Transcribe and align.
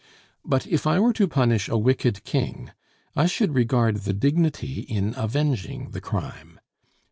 But 0.43 0.65
if 0.65 0.87
I 0.87 0.99
were 0.99 1.13
to 1.13 1.27
punish 1.27 1.69
a 1.69 1.77
wicked 1.77 2.23
king, 2.23 2.71
I 3.15 3.27
should 3.27 3.53
regard 3.53 3.97
the 3.97 4.13
dignity 4.13 4.81
in 4.89 5.13
avenging 5.15 5.91
the 5.91 6.01
crime. 6.01 6.59